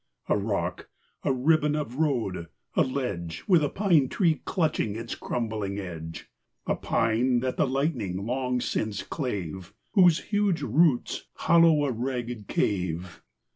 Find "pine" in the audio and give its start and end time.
3.69-4.09, 6.75-7.39